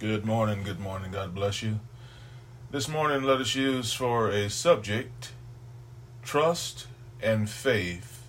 [0.00, 1.10] Good morning, good morning.
[1.10, 1.80] God bless you.
[2.70, 5.32] This morning, let us use for a subject
[6.22, 6.86] trust
[7.20, 8.22] and faith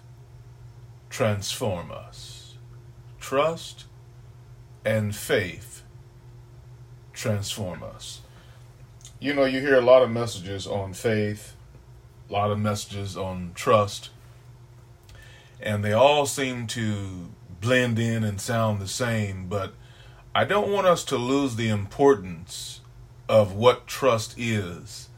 [1.11, 2.55] transform us.
[3.19, 3.85] Trust
[4.83, 5.83] and faith
[7.13, 8.21] transform us.
[9.19, 11.55] You know, you hear a lot of messages on faith,
[12.31, 14.09] a lot of messages on trust,
[15.61, 17.29] and they all seem to
[17.61, 19.75] blend in and sound the same, but
[20.39, 22.79] I don't want us to lose the importance
[23.27, 25.09] of what trust is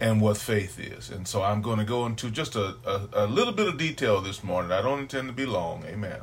[0.00, 1.08] and what faith is.
[1.08, 4.20] And so I'm going to go into just a, a, a little bit of detail
[4.20, 4.72] this morning.
[4.72, 5.84] I don't intend to be long.
[5.84, 6.18] Amen.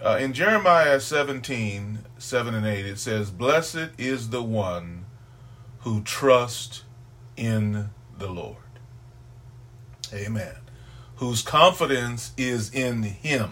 [0.00, 5.06] Uh, in Jeremiah 17, 7 and 8, it says, Blessed is the one
[5.80, 6.84] who trusts
[7.36, 8.56] in the Lord.
[10.14, 10.54] Amen.
[11.16, 13.50] Whose confidence is in him.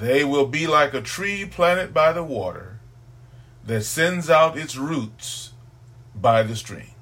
[0.00, 2.80] They will be like a tree planted by the water
[3.66, 5.52] that sends out its roots
[6.14, 6.94] by the stream.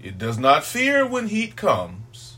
[0.00, 2.36] It does not fear when heat comes.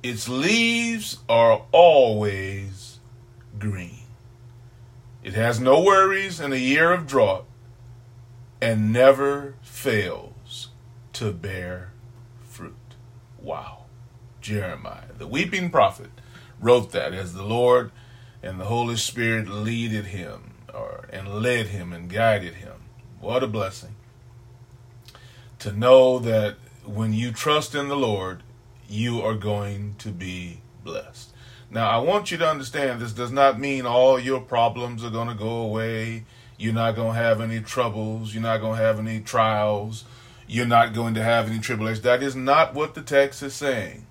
[0.00, 3.00] Its leaves are always
[3.58, 4.04] green.
[5.24, 7.46] It has no worries in a year of drought
[8.62, 10.68] and never fails
[11.14, 11.90] to bear
[12.44, 12.94] fruit.
[13.40, 13.86] Wow.
[14.40, 16.10] Jeremiah, the weeping prophet,
[16.60, 17.90] wrote that as the Lord
[18.42, 22.74] and the Holy Spirit leaded him or and led him and guided him.
[23.20, 23.96] What a blessing.
[25.60, 28.42] To know that when you trust in the Lord,
[28.88, 31.32] you are going to be blessed.
[31.70, 35.28] Now, I want you to understand this does not mean all your problems are going
[35.28, 36.24] to go away.
[36.58, 38.32] You're not going to have any troubles.
[38.32, 40.04] You're not going to have any trials.
[40.46, 42.02] You're not going to have any tribulations.
[42.02, 44.06] That is not what the text is saying.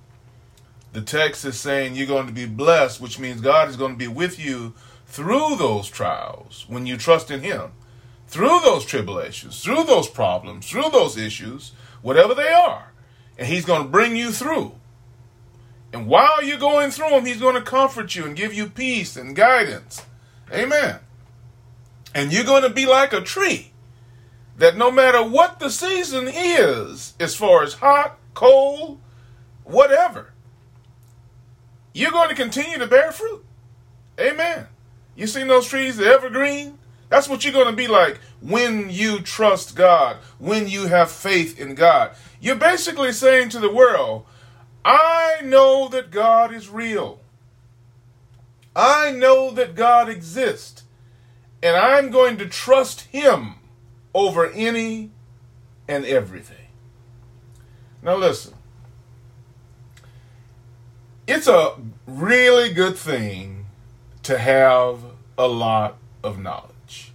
[0.96, 3.98] The text is saying you're going to be blessed, which means God is going to
[3.98, 4.74] be with you
[5.06, 7.74] through those trials when you trust in Him,
[8.28, 12.94] through those tribulations, through those problems, through those issues, whatever they are.
[13.38, 14.72] And He's going to bring you through.
[15.92, 19.17] And while you're going through them, He's going to comfort you and give you peace
[19.17, 20.02] and guidance.
[20.50, 21.00] Amen.
[22.14, 23.73] And you're going to be like a tree
[24.58, 29.02] that no matter what the season is, as far as hot, cold,
[29.66, 30.32] whatever,
[31.95, 33.45] you're going to continue to bear fruit.
[34.20, 34.67] Amen.
[35.16, 36.78] You seen those trees, the evergreen?
[37.08, 41.58] That's what you're going to be like when you trust God, when you have faith
[41.58, 42.11] in God.
[42.42, 44.26] You're basically saying to the world,
[44.84, 47.22] I know that God is real.
[48.76, 50.84] I know that God exists.
[51.64, 53.55] And I'm going to trust Him
[54.14, 55.11] over any
[55.88, 56.67] and everything.
[58.02, 58.55] Now, listen
[61.27, 61.75] it's a
[62.05, 63.65] really good thing
[64.23, 64.99] to have
[65.37, 67.11] a lot of knowledge.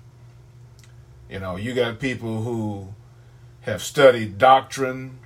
[1.28, 2.94] You know, you got people who
[3.62, 5.18] have studied doctrine,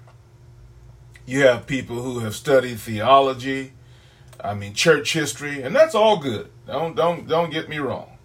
[1.27, 3.73] you have people who have studied theology,
[4.43, 6.51] I mean church history, and that's all good.
[6.67, 8.19] Don't don't don't get me wrong.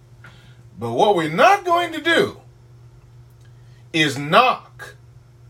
[0.77, 2.41] But what we're not going to do
[3.93, 4.95] is knock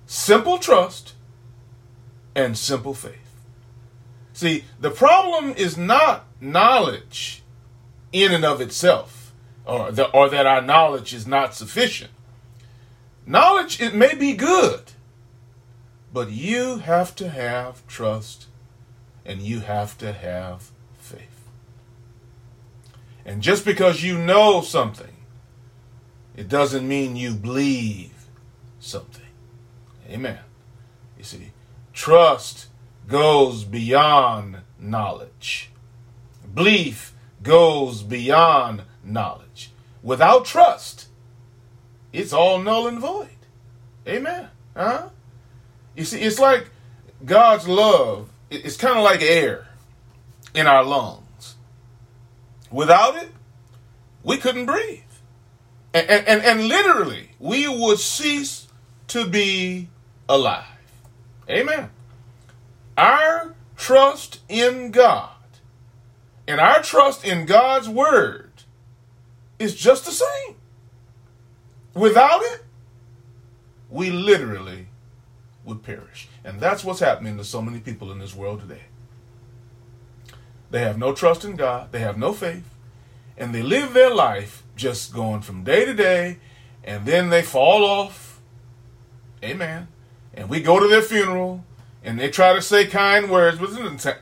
[0.05, 1.13] simple trust
[2.35, 3.28] and simple faith.
[4.39, 7.43] See, the problem is not knowledge
[8.13, 9.33] in and of itself,
[9.65, 12.11] or, the, or that our knowledge is not sufficient.
[13.25, 14.93] Knowledge, it may be good,
[16.13, 18.47] but you have to have trust
[19.25, 21.49] and you have to have faith.
[23.25, 25.17] And just because you know something,
[26.37, 28.29] it doesn't mean you believe
[28.79, 29.33] something.
[30.09, 30.39] Amen.
[31.17, 31.51] You see,
[31.91, 32.68] trust
[33.09, 35.71] goes beyond knowledge.
[36.53, 39.71] Belief goes beyond knowledge.
[40.01, 41.07] Without trust,
[42.13, 43.27] it's all null and void.
[44.07, 44.47] Amen.
[44.75, 45.09] Huh?
[45.95, 46.69] You see, it's like
[47.25, 49.67] God's love, it's kind of like air
[50.53, 51.55] in our lungs.
[52.71, 53.29] Without it,
[54.23, 55.01] we couldn't breathe.
[55.93, 58.67] And, and, and, literally, we would cease
[59.07, 59.89] to be
[60.27, 60.65] alive.
[61.49, 61.89] Amen.
[62.99, 65.29] Our trust in God
[66.45, 68.51] and our trust in God's word
[69.57, 70.57] is just the same.
[71.93, 72.65] Without it,
[73.89, 74.87] we literally
[75.63, 76.27] would perish.
[76.43, 78.83] And that's what's happening to so many people in this world today.
[80.69, 82.75] They have no trust in God, they have no faith,
[83.37, 86.39] and they live their life just going from day to day,
[86.83, 88.41] and then they fall off.
[89.41, 89.87] Amen.
[90.33, 91.63] And we go to their funeral,
[92.03, 93.69] and they try to say kind words, but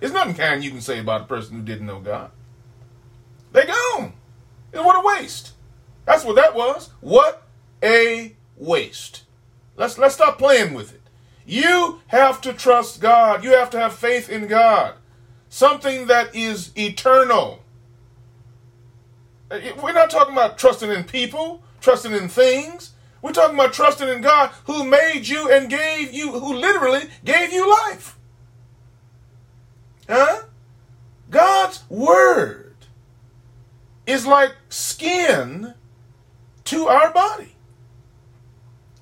[0.02, 2.32] it's nothing kind you can say about a person who didn't know God.
[3.52, 4.14] They gone.
[4.74, 5.54] And what a waste.
[6.06, 6.90] That's what that was.
[7.02, 7.44] What
[7.84, 9.24] a waste.
[9.76, 11.02] Let's let's stop playing with it.
[11.46, 13.44] You have to trust God.
[13.44, 14.96] You have to have faith in God.
[15.50, 17.64] Something that is eternal.
[19.50, 22.94] Uh, we're not talking about trusting in people, trusting in things.
[23.28, 27.52] We're talking about trusting in God who made you and gave you, who literally gave
[27.52, 28.18] you life.
[30.08, 30.44] Huh?
[31.30, 32.78] God's word
[34.06, 35.74] is like skin
[36.64, 37.58] to our body.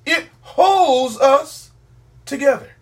[0.04, 1.70] It holds us
[2.24, 2.72] together.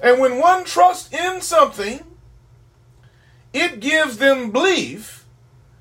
[0.00, 2.00] And when one trusts in something,
[3.54, 5.24] it gives them belief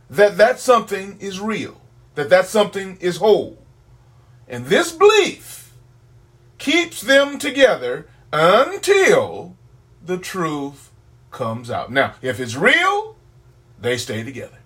[0.09, 1.81] that that something is real,
[2.15, 3.57] that that something is whole.
[4.47, 5.73] And this belief
[6.57, 9.55] keeps them together until
[10.03, 10.91] the truth
[11.31, 11.91] comes out.
[11.91, 13.15] Now, if it's real,
[13.79, 14.59] they stay together.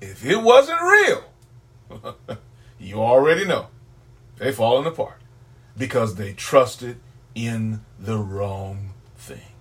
[0.00, 1.24] If it wasn't real,
[2.78, 3.68] you already know
[4.38, 5.20] they falling apart
[5.76, 7.00] because they trusted
[7.34, 9.52] in the wrong thing.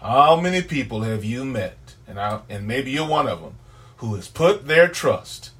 [0.00, 3.56] How many people have you met, and I, and maybe you're one of them,
[3.96, 5.50] who has put their trust,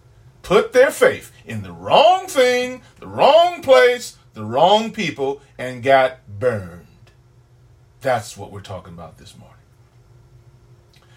[0.49, 6.27] put their faith in the wrong thing, the wrong place, the wrong people, and got
[6.27, 6.87] burned?
[8.01, 9.59] That's what we're talking about this morning.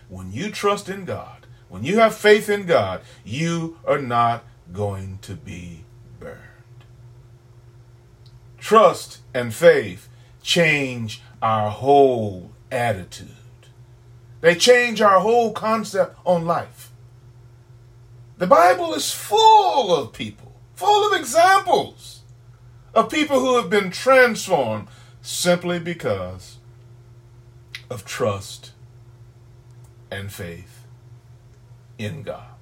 [0.09, 4.43] When you trust in God, when you have faith in God, you are not
[4.73, 5.85] going to be
[6.19, 6.37] burned.
[8.57, 10.09] Trust and faith
[10.43, 13.29] change our whole attitude.
[14.41, 16.90] They change our whole concept on life.
[18.41, 22.21] The Bible is full of people, full of examples
[22.95, 24.87] of people who have been transformed
[25.21, 26.57] simply because
[27.87, 28.71] of trust
[30.09, 30.87] and faith
[31.99, 32.57] in God.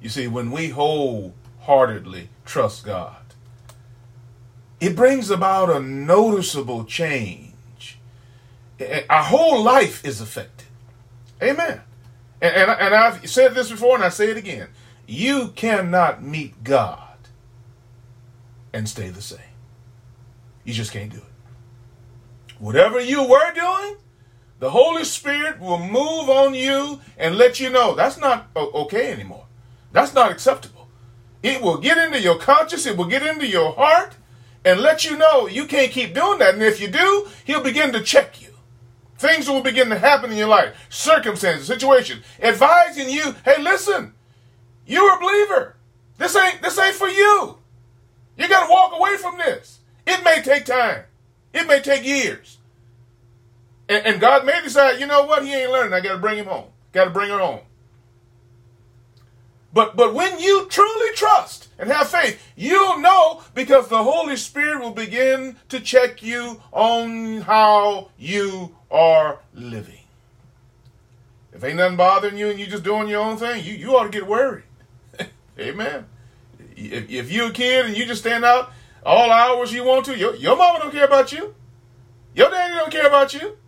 [0.00, 3.16] You see, when we wholeheartedly trust God,
[4.78, 7.98] it brings about a noticeable change.
[9.10, 10.68] Our whole life is affected.
[11.42, 11.80] Amen.
[12.40, 14.68] And, and, and I've said this before and I say it again.
[15.06, 17.16] You cannot meet God
[18.72, 19.38] and stay the same.
[20.64, 22.52] You just can't do it.
[22.58, 23.96] Whatever you were doing,
[24.58, 29.46] the Holy Spirit will move on you and let you know that's not okay anymore.
[29.92, 30.88] That's not acceptable.
[31.42, 34.16] It will get into your conscience, it will get into your heart
[34.64, 36.54] and let you know you can't keep doing that.
[36.54, 38.55] And if you do, he'll begin to check you.
[39.18, 44.12] Things will begin to happen in your life, circumstances, situations, advising you, hey, listen,
[44.86, 45.76] you're a believer.
[46.18, 47.58] This ain't this ain't for you.
[48.36, 49.80] You gotta walk away from this.
[50.06, 51.04] It may take time.
[51.52, 52.58] It may take years.
[53.88, 55.94] And, and God may decide, you know what, he ain't learning.
[55.94, 56.66] I gotta bring him home.
[56.92, 57.60] Gotta bring her home.
[59.76, 64.80] But but when you truly trust and have faith, you'll know because the Holy Spirit
[64.80, 70.00] will begin to check you on how you are living.
[71.52, 74.04] If ain't nothing bothering you and you just doing your own thing, you, you ought
[74.04, 74.64] to get worried.
[75.58, 76.06] Amen.
[76.74, 78.72] If, if you're a kid and you just stand out
[79.04, 81.54] all hours you want to, your, your mama don't care about you.
[82.34, 83.58] Your daddy don't care about you.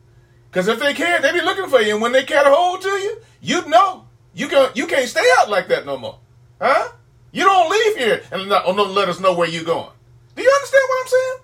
[0.50, 1.92] Because if they cared, they'd be looking for you.
[1.92, 4.07] And when they get a hold to you, you'd know.
[4.34, 6.18] You can you can't stay out like that no more,
[6.60, 6.92] huh?
[7.32, 9.90] You don't leave here and not, oh, don't let us know where you're going.
[10.34, 11.36] Do you understand what I'm saying?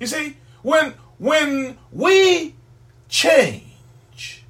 [0.00, 2.54] You see, when when we
[3.08, 4.44] change,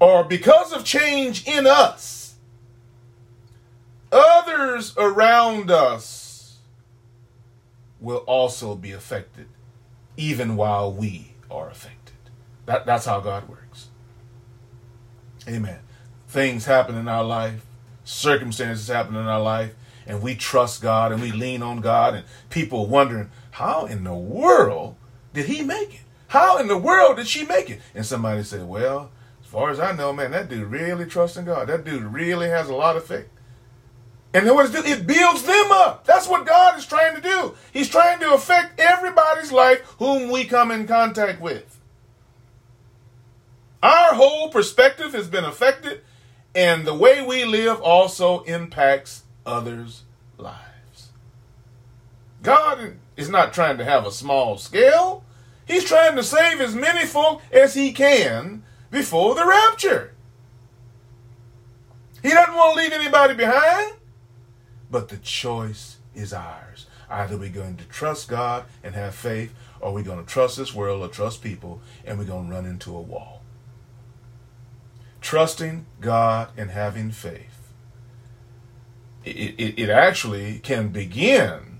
[0.00, 2.34] or because of change in us,
[4.10, 6.58] others around us
[8.00, 9.46] will also be affected,
[10.16, 12.14] even while we are affected.
[12.66, 13.67] That, that's how God works.
[15.48, 15.78] Amen.
[16.28, 17.64] Things happen in our life,
[18.04, 19.74] circumstances happen in our life,
[20.06, 24.04] and we trust God and we lean on God, and people are wondering, how in
[24.04, 24.96] the world
[25.32, 26.00] did he make it?
[26.28, 27.80] How in the world did she make it?
[27.94, 31.46] And somebody said, well, as far as I know, man, that dude really trusts in
[31.46, 31.68] God.
[31.68, 33.28] That dude really has a lot of faith.
[34.34, 34.86] And then what it?
[34.86, 36.04] It builds them up.
[36.04, 37.54] That's what God is trying to do.
[37.72, 41.77] He's trying to affect everybody's life whom we come in contact with.
[43.82, 46.00] Our whole perspective has been affected,
[46.54, 50.02] and the way we live also impacts others'
[50.36, 51.10] lives.
[52.42, 55.24] God is not trying to have a small scale.
[55.66, 60.14] He's trying to save as many folk as he can before the rapture.
[62.22, 63.94] He doesn't want to leave anybody behind,
[64.90, 66.86] but the choice is ours.
[67.08, 70.74] Either we're going to trust God and have faith, or we're going to trust this
[70.74, 73.37] world or trust people, and we're going to run into a wall.
[75.20, 77.72] Trusting God and having faith,
[79.24, 81.78] it, it, it actually can begin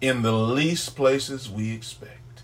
[0.00, 2.42] in the least places we expect.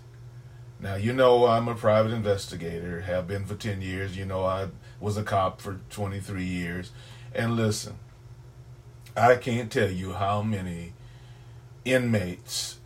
[0.79, 4.17] Now, you know, I'm a private investigator, have been for 10 years.
[4.17, 4.67] You know, I
[4.99, 6.91] was a cop for 23 years.
[7.33, 7.95] And listen,
[9.15, 10.93] I can't tell you how many
[11.85, 12.79] inmates,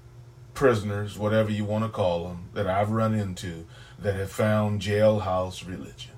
[0.54, 3.66] prisoners, whatever you want to call them, that I've run into
[3.98, 6.17] that have found jailhouse religion.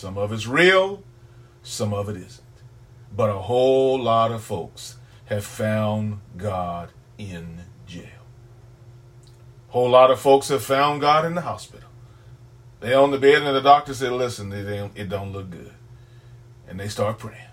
[0.00, 1.04] Some of it's real,
[1.62, 2.42] some of it isn't.
[3.14, 6.88] But a whole lot of folks have found God
[7.18, 8.24] in jail.
[9.68, 11.90] A whole lot of folks have found God in the hospital.
[12.80, 15.74] They on the bed and the doctor said, "Listen, it don't, it don't look good,"
[16.66, 17.52] and they start praying.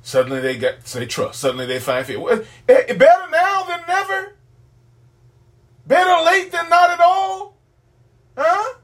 [0.00, 1.40] Suddenly they get say trust.
[1.40, 2.20] Suddenly they find faith.
[2.20, 4.32] Well, eh, better now than never.
[5.86, 7.58] Better late than not at all.
[8.34, 8.78] Huh?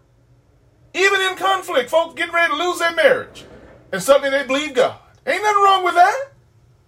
[0.93, 1.37] Even in
[1.71, 3.45] conflict, folks getting ready to lose their marriage.
[3.93, 4.99] And suddenly they believe God.
[5.27, 6.31] Ain't nothing wrong with that.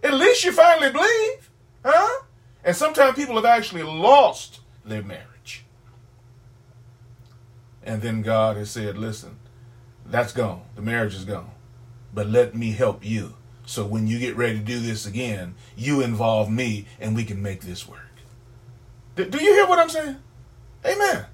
[0.02, 1.50] At least you finally believe.
[1.84, 2.22] Huh?
[2.64, 5.64] And sometimes people have actually lost their marriage.
[7.84, 9.38] And then God has said, listen,
[10.06, 10.62] that's gone.
[10.76, 11.50] The marriage is gone.
[12.14, 13.34] But let me help you.
[13.64, 17.42] So when you get ready to do this again, you involve me and we can
[17.42, 17.98] make this work.
[19.14, 20.16] Do you hear what I'm saying?
[20.84, 21.26] Amen.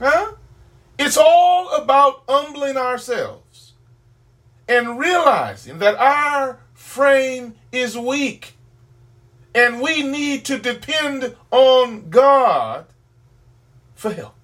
[0.00, 0.32] Huh?
[0.98, 3.74] It's all about humbling ourselves
[4.68, 8.54] and realizing that our frame is weak
[9.54, 12.86] and we need to depend on God
[13.94, 14.34] for help.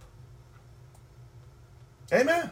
[2.13, 2.51] Amen.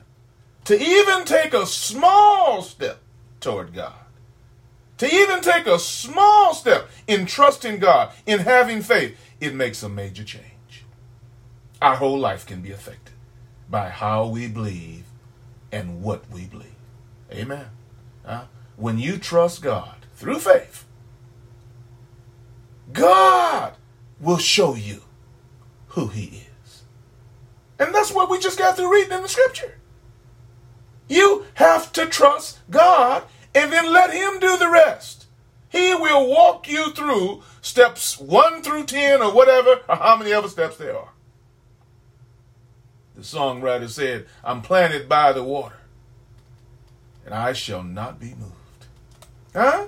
[0.64, 2.98] To even take a small step
[3.40, 3.94] toward God,
[4.98, 9.88] to even take a small step in trusting God, in having faith, it makes a
[9.88, 10.84] major change.
[11.80, 13.11] Our whole life can be affected
[13.72, 15.04] by how we believe
[15.72, 16.68] and what we believe.
[17.32, 17.70] Amen.
[18.22, 18.44] Uh,
[18.76, 20.84] when you trust God through faith,
[22.92, 23.72] God
[24.20, 25.04] will show you
[25.88, 26.82] who He is.
[27.78, 29.78] And that's what we just got through reading in the scripture.
[31.08, 33.24] You have to trust God
[33.54, 35.24] and then let Him do the rest.
[35.70, 40.48] He will walk you through steps 1 through 10 or whatever, or how many other
[40.48, 41.11] steps there are.
[43.22, 45.76] The songwriter said, I'm planted by the water,
[47.24, 48.86] and I shall not be moved.
[49.54, 49.86] Huh?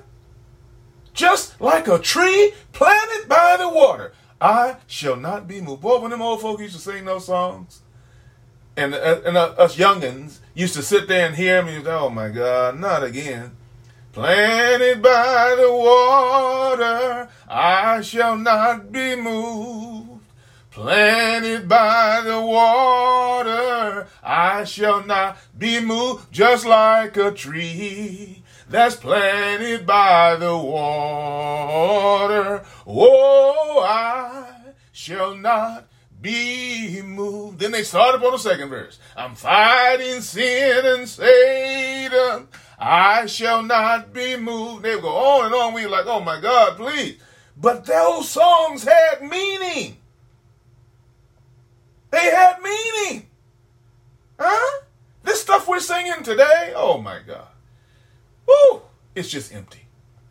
[1.15, 5.83] Just like a tree planted by the water, I shall not be moved.
[5.83, 7.81] Boy, when them old folk used to sing those songs,
[8.77, 12.29] and, uh, and uh, us youngins used to sit there and hear me, oh my
[12.29, 13.57] God, not again.
[14.13, 20.14] Planted by the water, I shall not be moved.
[20.75, 29.87] Planted by the water, I shall not be moved, just like a tree that's planted
[29.87, 31.85] by the water.
[32.89, 35.87] Oh, I shall not
[36.21, 37.61] be moved.
[37.61, 38.99] Then they started on the second verse.
[39.17, 42.49] I'm fighting sin and Satan.
[42.81, 44.83] I shall not be moved.
[44.83, 45.73] They go on and on.
[45.73, 47.21] We like, oh my God, please.
[47.57, 49.99] But those songs had meaning.
[52.15, 53.27] They had meaning.
[54.39, 54.83] Huh?
[55.25, 57.49] This stuff we're singing today, oh my God.
[58.47, 58.83] Woo!
[59.15, 59.87] It's just empty.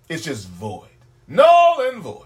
[0.09, 0.89] It's just void.
[1.27, 2.25] Null and void.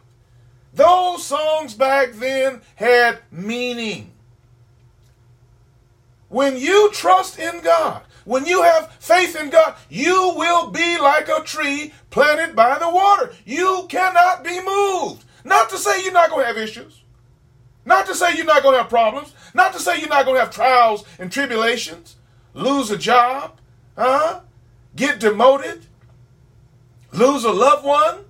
[0.74, 4.12] Those songs back then had meaning.
[6.29, 11.29] When you trust in God, when you have faith in God, you will be like
[11.29, 13.31] a tree planted by the water.
[13.46, 15.24] You cannot be moved.
[15.46, 17.01] Not to say you're not going to have issues.
[17.86, 19.34] Not to say you're not going to have problems.
[19.53, 22.17] Not to say you're not going to have trials and tribulations.
[22.54, 23.60] Lose a job.
[23.98, 24.42] Huh?
[24.96, 25.86] Get demoted.
[27.12, 28.25] Lose a loved one.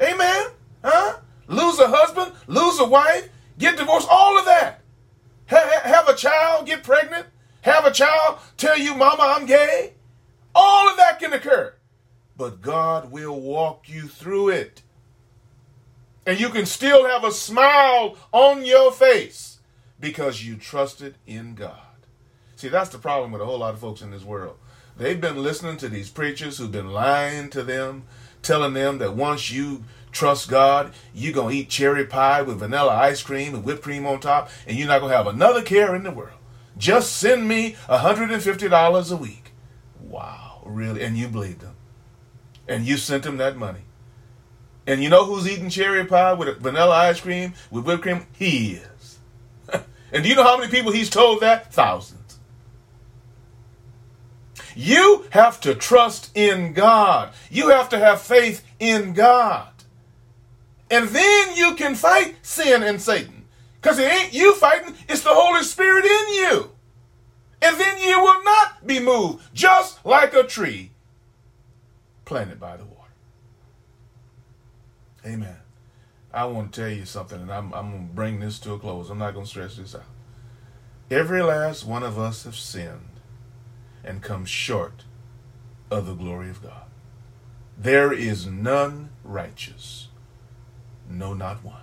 [0.00, 0.46] Amen.
[0.82, 1.18] Huh?
[1.48, 2.32] Lose a husband.
[2.46, 3.28] Lose a wife.
[3.58, 4.08] Get divorced.
[4.10, 4.80] All of that.
[5.48, 6.66] Ha- have a child.
[6.66, 7.26] Get pregnant.
[7.62, 8.38] Have a child.
[8.56, 9.94] Tell you, mama, I'm gay.
[10.54, 11.74] All of that can occur.
[12.36, 14.82] But God will walk you through it
[16.26, 19.60] and you can still have a smile on your face
[20.00, 21.85] because you trusted in God.
[22.56, 24.56] See, that's the problem with a whole lot of folks in this world.
[24.96, 28.04] They've been listening to these preachers who've been lying to them,
[28.40, 32.94] telling them that once you trust God, you're going to eat cherry pie with vanilla
[32.94, 35.94] ice cream and whipped cream on top, and you're not going to have another care
[35.94, 36.38] in the world.
[36.78, 39.52] Just send me $150 a week.
[40.00, 41.02] Wow, really?
[41.02, 41.76] And you believed them.
[42.66, 43.80] And you sent them that money.
[44.86, 48.26] And you know who's eating cherry pie with vanilla ice cream with whipped cream?
[48.32, 49.18] He is.
[50.12, 51.72] and do you know how many people he's told that?
[51.72, 52.25] Thousands.
[54.76, 57.32] You have to trust in God.
[57.50, 59.68] You have to have faith in God.
[60.90, 63.46] And then you can fight sin and Satan.
[63.80, 66.70] Because it ain't you fighting, it's the Holy Spirit in you.
[67.62, 70.90] And then you will not be moved, just like a tree
[72.26, 73.12] planted by the water.
[75.24, 75.56] Amen.
[76.34, 78.78] I want to tell you something, and I'm, I'm going to bring this to a
[78.78, 79.08] close.
[79.08, 80.04] I'm not going to stress this out.
[81.10, 83.15] Every last one of us have sinned
[84.06, 85.04] and come short
[85.90, 86.84] of the glory of God.
[87.76, 90.08] There is none righteous,
[91.08, 91.82] no, not one.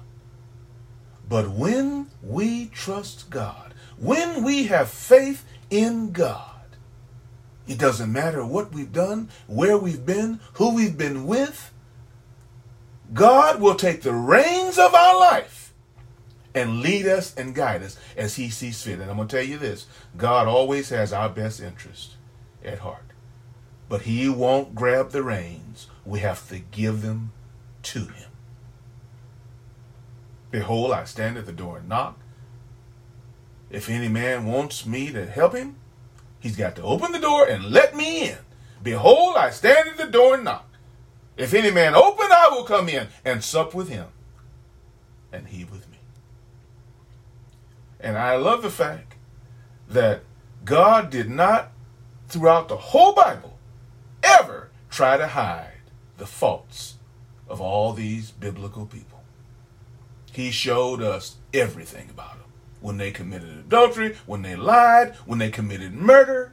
[1.28, 6.50] But when we trust God, when we have faith in God,
[7.68, 11.72] it doesn't matter what we've done, where we've been, who we've been with,
[13.14, 15.53] God will take the reins of our life
[16.56, 19.00] and lead us and guide us as He sees fit.
[19.00, 22.16] And I'm going to tell you this God always has our best interest
[22.64, 23.06] at heart.
[23.90, 27.32] But He won't grab the reins, we have to give them
[27.84, 28.30] to Him.
[30.54, 32.20] Behold, I stand at the door and knock.
[33.72, 35.78] If any man wants me to help him,
[36.40, 38.38] he's got to open the door and let me in.
[38.84, 40.70] Behold, I stand at the door and knock.
[41.38, 44.10] If any man open, I will come in and sup with him,
[45.32, 45.83] and he with.
[48.04, 49.16] And I love the fact
[49.88, 50.24] that
[50.66, 51.72] God did not,
[52.28, 53.58] throughout the whole Bible,
[54.22, 55.82] ever try to hide
[56.18, 56.96] the faults
[57.48, 59.22] of all these biblical people.
[60.34, 62.50] He showed us everything about them.
[62.82, 66.52] When they committed adultery, when they lied, when they committed murder,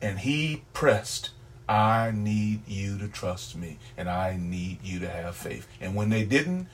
[0.00, 1.30] and he pressed
[1.68, 5.66] I need you to trust me, and I need you to have faith.
[5.80, 6.68] And when they didn't,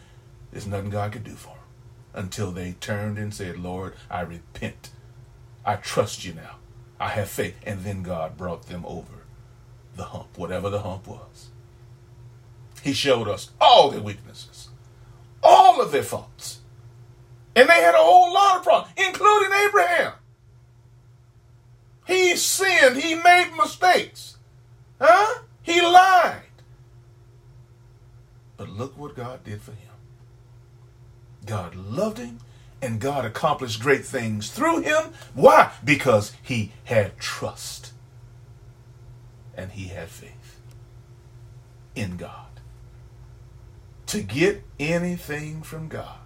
[0.51, 1.62] there's nothing God could do for them
[2.15, 4.91] until they turned and said, Lord, I repent.
[5.65, 6.57] I trust you now.
[7.01, 7.57] I have faith.
[7.65, 9.25] And then God brought them over
[9.97, 11.51] the hump, whatever the hump was.
[12.83, 14.69] He showed us all their weaknesses,
[15.43, 16.61] all of their faults.
[17.55, 20.13] And they had a whole lot of problems, including Abraham.
[22.07, 24.39] He sinned, he made mistakes.
[25.01, 25.43] Huh?
[25.63, 26.43] He lied.
[28.57, 29.92] But look what God did for him.
[31.47, 32.39] God loved him
[32.81, 35.13] and God accomplished great things through him.
[35.35, 35.73] Why?
[35.85, 37.93] Because he had trust
[39.57, 40.61] and he had faith
[41.95, 42.47] in God.
[44.07, 46.19] To get anything from God,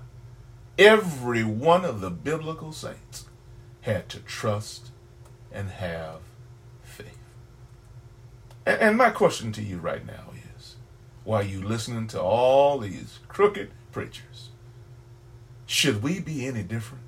[0.78, 3.26] every one of the biblical saints
[3.82, 4.90] had to trust
[5.52, 6.20] and have
[8.66, 10.74] and, and my question to you right now is
[11.24, 14.50] while you listening to all these crooked preachers,
[15.66, 17.04] should we be any different?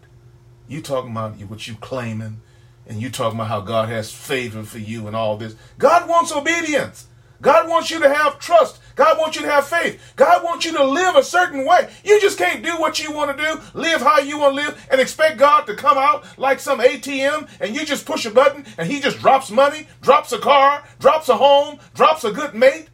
[0.66, 2.40] You talking about what you claiming,
[2.87, 5.55] and you talking about how God has favor for you and all this.
[5.79, 7.07] God wants obedience.
[7.40, 8.81] God wants you to have trust.
[8.97, 10.01] God wants you to have faith.
[10.16, 11.88] God wants you to live a certain way.
[12.03, 14.88] You just can't do what you want to do, live how you want to live,
[14.90, 18.64] and expect God to come out like some ATM and you just push a button
[18.77, 22.88] and He just drops money, drops a car, drops a home, drops a good mate.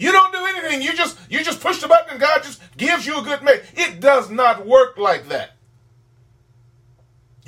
[0.00, 0.82] You don't do anything.
[0.82, 3.62] You just you just push the button and God just gives you a good mate.
[3.74, 5.52] It does not work like that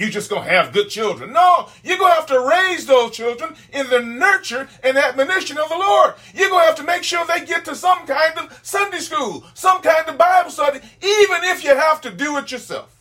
[0.03, 1.33] you just gonna have good children.
[1.33, 5.77] No, you're gonna have to raise those children in the nurture and admonition of the
[5.77, 6.15] Lord.
[6.35, 9.81] You're gonna have to make sure they get to some kind of Sunday school, some
[9.83, 12.97] kind of Bible study, even if you have to do it yourself.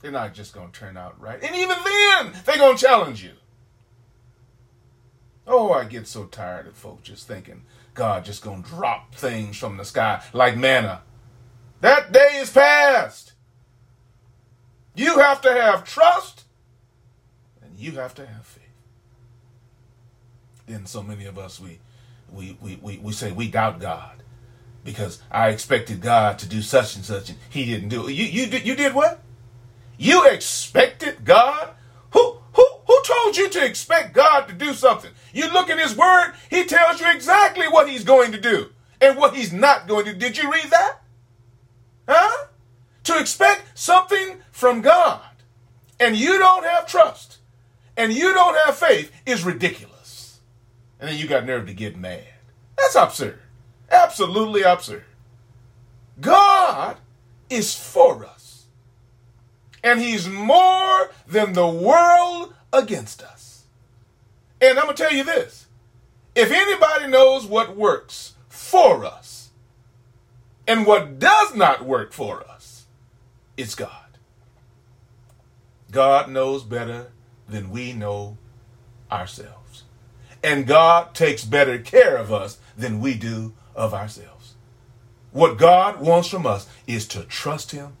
[0.00, 1.42] They're not just gonna turn out right.
[1.42, 3.32] And even then, they're gonna challenge you.
[5.46, 7.62] Oh, I get so tired of folks just thinking
[7.96, 11.02] God just gonna drop things from the sky like manna.
[11.80, 13.32] That day is past.
[14.94, 16.44] You have to have trust
[17.62, 18.62] and you have to have faith.
[20.66, 21.80] Then so many of us we
[22.30, 24.22] we, we, we, we say we doubt God
[24.84, 28.12] because I expected God to do such and such and he didn't do it.
[28.12, 29.20] You you did you did what?
[29.98, 31.70] You expected God?
[32.12, 35.12] Who who who told you to expect God to do something?
[35.36, 38.70] You look in his word, he tells you exactly what he's going to do
[39.02, 40.18] and what he's not going to do.
[40.18, 41.00] Did you read that?
[42.08, 42.46] Huh?
[43.04, 45.20] To expect something from God
[46.00, 47.36] and you don't have trust
[47.98, 50.40] and you don't have faith is ridiculous.
[50.98, 52.24] And then you got nerve to get mad.
[52.78, 53.38] That's absurd.
[53.90, 55.04] Absolutely absurd.
[56.18, 56.96] God
[57.50, 58.68] is for us.
[59.84, 63.35] And he's more than the world against us.
[64.60, 65.66] And I'm going to tell you this.
[66.34, 69.50] If anybody knows what works for us
[70.66, 72.86] and what does not work for us,
[73.56, 73.90] it's God.
[75.90, 77.12] God knows better
[77.48, 78.36] than we know
[79.10, 79.84] ourselves.
[80.42, 84.54] And God takes better care of us than we do of ourselves.
[85.32, 87.96] What God wants from us is to trust Him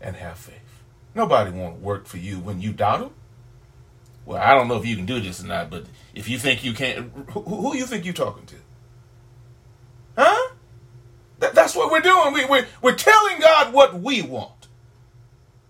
[0.00, 0.82] and have faith.
[1.14, 3.10] Nobody won't work for you when you doubt Him.
[4.26, 5.84] Well, I don't know if you can do this or not, but
[6.14, 8.56] if you think you can't, who, who you think you're talking to?
[10.16, 10.54] Huh?
[11.40, 12.32] That, that's what we're doing.
[12.32, 14.68] We, we, we're telling God what we want.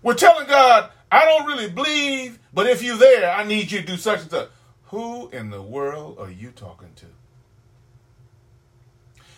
[0.01, 3.85] We're telling God, I don't really believe, but if you're there, I need you to
[3.85, 4.49] do such and such.
[4.85, 7.05] Who in the world are you talking to?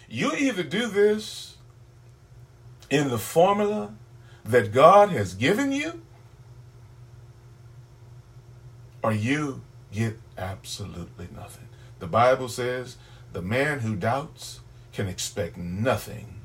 [0.10, 1.58] You either do this
[2.90, 3.94] in the formula
[4.46, 6.02] that God has given you,
[9.08, 9.62] or you
[9.94, 11.70] get absolutely nothing.
[12.00, 12.98] The Bible says
[13.32, 14.60] the man who doubts
[14.92, 16.42] can expect nothing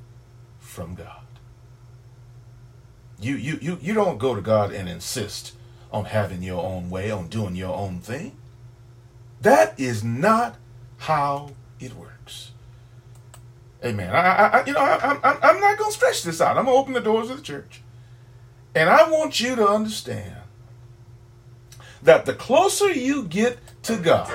[0.60, 1.26] from God.
[3.20, 5.54] You, you, you, you don't go to God and insist
[5.90, 8.36] on having your own way, on doing your own thing.
[9.40, 10.54] That is not
[10.98, 12.52] how it works.
[13.84, 14.14] Amen.
[14.14, 16.56] I, I you know, I, I'm, I'm not going to stretch this out.
[16.56, 17.82] I'm going to open the doors of the church.
[18.72, 20.36] And I want you to understand
[22.02, 24.30] that the closer you get to God,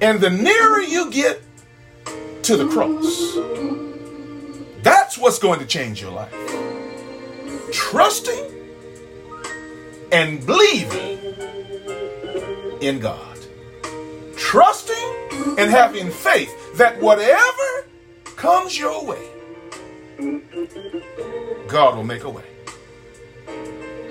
[0.00, 1.42] and the nearer you get
[2.42, 3.34] to the cross,
[4.82, 6.32] that's what's going to change your life.
[7.72, 8.52] Trusting
[10.12, 11.18] and believing
[12.80, 13.38] in God.
[14.36, 14.94] Trusting
[15.58, 17.86] and having faith that whatever
[18.36, 19.28] comes your way,
[21.66, 22.44] God will make a way.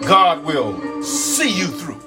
[0.02, 2.02] God will see you through.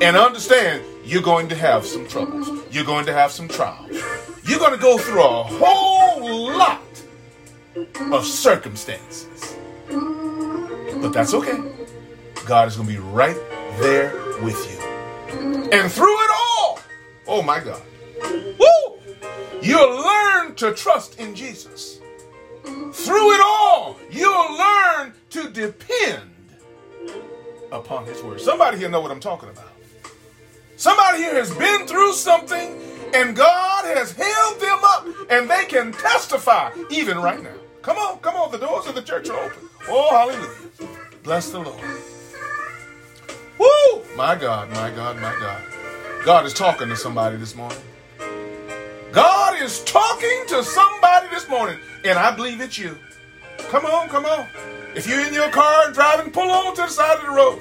[0.00, 2.48] And understand you're going to have some troubles.
[2.70, 3.90] You're going to have some trials.
[4.44, 6.82] You're going to go through a whole lot
[8.12, 9.56] of circumstances.
[9.88, 11.62] But that's okay.
[12.46, 13.36] God is going to be right
[13.78, 14.78] there with you.
[15.70, 16.80] And through it all,
[17.26, 17.82] oh my God,
[18.58, 19.00] woo,
[19.60, 21.97] you'll learn to trust in Jesus.
[23.04, 26.30] Through it all, you'll learn to depend
[27.70, 28.40] upon His word.
[28.40, 29.72] Somebody here know what I'm talking about.
[30.76, 32.80] Somebody here has been through something
[33.14, 37.54] and God has held them up and they can testify even right now.
[37.82, 38.50] Come on, come on.
[38.52, 39.68] The doors of the church are open.
[39.88, 40.90] Oh, hallelujah.
[41.22, 41.80] Bless the Lord.
[43.58, 44.04] Woo!
[44.16, 45.62] My God, my God, my God.
[46.24, 47.78] God is talking to somebody this morning.
[49.12, 52.98] God is talking to somebody this morning, and I believe it's you.
[53.70, 54.46] Come on, come on.
[54.94, 57.58] If you're in your car and driving, pull on to the side of the road.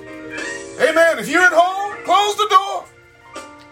[0.79, 1.19] Amen.
[1.19, 2.85] If you're at home, close the door.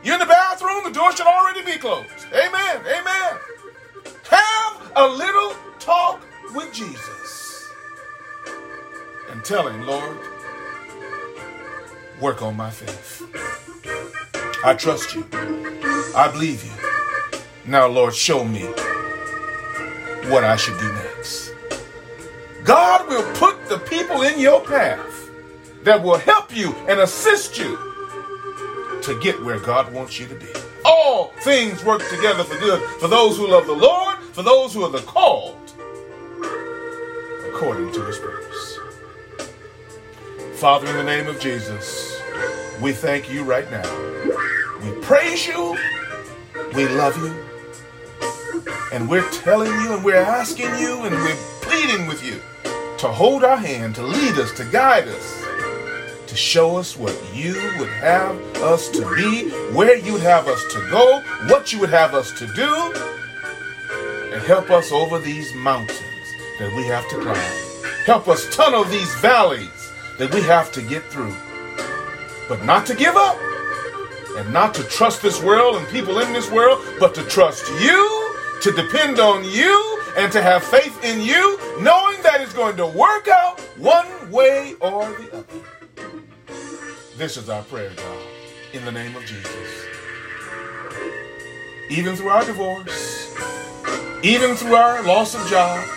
[0.03, 2.09] You're in the bathroom, the door should already be closed.
[2.33, 2.81] Amen.
[2.81, 3.37] Amen.
[4.29, 6.21] Have a little talk
[6.53, 7.71] with Jesus
[9.31, 10.17] and tell him, Lord,
[12.21, 13.23] work on my faith.
[14.63, 15.27] I trust you.
[16.15, 16.71] I believe you.
[17.65, 18.67] Now, Lord, show me
[20.29, 21.53] what I should do next.
[22.63, 25.29] God will put the people in your path
[25.83, 27.77] that will help you and assist you
[29.03, 30.47] to get where God wants you to be.
[30.83, 34.83] All things work together for good for those who love the Lord, for those who
[34.83, 35.55] are the called
[37.49, 38.79] according to his purpose.
[40.55, 42.19] Father, in the name of Jesus,
[42.81, 43.83] we thank you right now.
[44.83, 45.77] We praise you.
[46.73, 47.44] We love you.
[48.95, 52.39] And we're telling you and we're asking you and we're pleading with you
[52.97, 55.45] to hold our hand, to lead us, to guide us,
[56.27, 60.79] to show us what you would have us to be, where you'd have us to
[60.89, 62.73] go, what you would have us to do,
[64.33, 65.99] and help us over these mountains
[66.59, 67.91] that we have to climb.
[68.05, 71.35] Help us tunnel these valleys that we have to get through.
[72.47, 73.37] But not to give up
[74.37, 78.14] and not to trust this world and people in this world, but to trust you,
[78.65, 82.87] to depend on you, and to have faith in you, knowing that it's going to
[82.87, 85.45] work out one way or the other.
[87.15, 88.17] This is our prayer, God,
[88.73, 89.85] in the name of Jesus.
[91.91, 93.35] Even through our divorce,
[94.23, 95.87] even through our loss of job,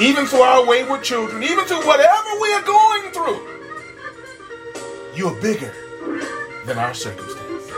[0.00, 3.46] even through our wayward children, even through whatever we are going through,
[5.14, 5.74] you're bigger
[6.64, 7.70] than our circumstances.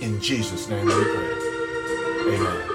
[0.00, 1.41] In Jesus' name we pray.
[2.26, 2.68] Amen.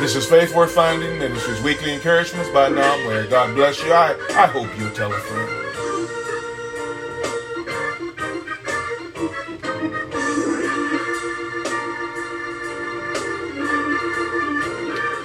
[0.00, 3.26] This is Faith Worth Finding Ministries Weekly Encouragements by Naum Ware.
[3.26, 3.92] God bless you.
[3.92, 5.64] I, I hope you'll tell a friend.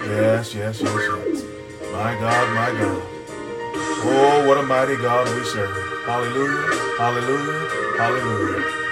[0.10, 1.44] Yes, yes, yes, yes.
[1.92, 3.04] My God, my God.
[4.06, 6.04] Oh, what a mighty God we serve.
[6.06, 8.83] Hallelujah, hallelujah, hallelujah.